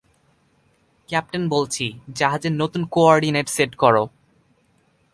[1.09, 1.85] Captain বলছি,
[2.15, 4.03] জাহাজের নতুন কো-অর্ডিনেট সেট করো।